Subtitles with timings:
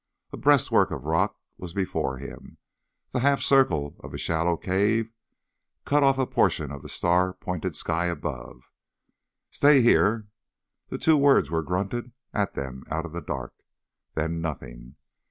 [0.33, 2.57] A breastwork of rock was before him;
[3.11, 5.11] the half circle of a shallow cave
[5.85, 8.63] cut off a portion of the star pointed sky above.
[9.51, 10.27] "Stay—here."
[10.89, 13.53] The two words were grunted at them out of the dark.
[14.15, 14.95] Then nothing